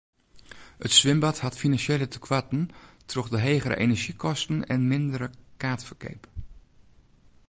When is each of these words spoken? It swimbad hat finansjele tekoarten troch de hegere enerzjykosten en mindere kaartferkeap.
It 0.85 0.91
swimbad 0.97 1.37
hat 1.43 1.59
finansjele 1.61 2.07
tekoarten 2.13 2.63
troch 3.09 3.29
de 3.33 3.39
hegere 3.45 3.75
enerzjykosten 3.83 4.59
en 4.73 4.87
mindere 4.91 5.27
kaartferkeap. 5.61 6.23